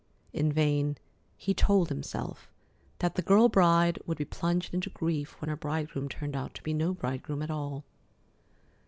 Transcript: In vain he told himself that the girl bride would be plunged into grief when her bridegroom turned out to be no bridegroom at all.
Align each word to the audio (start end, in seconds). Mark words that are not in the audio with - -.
In 0.33 0.51
vain 0.51 0.97
he 1.37 1.53
told 1.53 1.89
himself 1.89 2.49
that 2.97 3.13
the 3.13 3.21
girl 3.21 3.49
bride 3.49 3.99
would 4.07 4.17
be 4.17 4.25
plunged 4.25 4.73
into 4.73 4.89
grief 4.89 5.39
when 5.39 5.47
her 5.49 5.55
bridegroom 5.55 6.09
turned 6.09 6.35
out 6.35 6.55
to 6.55 6.63
be 6.63 6.73
no 6.73 6.91
bridegroom 6.95 7.43
at 7.43 7.51
all. 7.51 7.85